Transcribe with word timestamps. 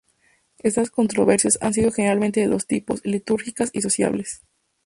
Estas 0.63 0.89
controversias 0.89 1.59
han 1.61 1.75
sido 1.75 1.91
generalmente 1.91 2.39
de 2.39 2.47
dos 2.47 2.65
tipos: 2.65 3.01
litúrgicas 3.03 3.69
y 3.71 3.81
sociales. 3.83 4.41